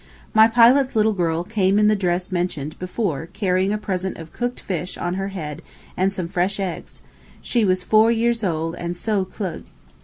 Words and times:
My 0.33 0.47
pilot's 0.47 0.95
little 0.95 1.13
girl 1.13 1.43
came 1.43 1.77
in 1.77 1.85
the 1.85 1.95
dress 1.95 2.31
mentioned 2.31 2.79
before 2.79 3.27
carrying 3.33 3.71
a 3.71 3.77
present 3.77 4.17
of 4.17 4.33
cooked 4.33 4.59
fish 4.59 4.97
on 4.97 5.13
her 5.13 5.27
head 5.27 5.61
and 5.95 6.11
some 6.11 6.27
fresh 6.27 6.59
eggs; 6.59 7.03
she 7.39 7.63
was 7.63 7.83
four 7.83 8.11
years 8.11 8.43
old 8.43 8.73
and 8.77 8.97
so 8.97 9.23
klug. 9.25 9.65